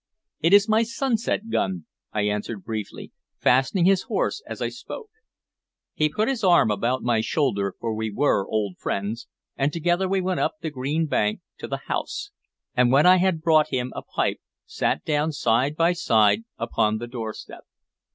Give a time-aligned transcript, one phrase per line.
[0.39, 5.11] "It is my sunset gun," I answered briefly, fastening his horse as I spoke.
[5.93, 10.19] He put his arm about my shoulder, for we were old friends, and together we
[10.19, 12.31] went up the green bank to the house,
[12.73, 17.05] and, when I had brought him a pipe, sat down side by side upon the
[17.05, 17.63] doorstep.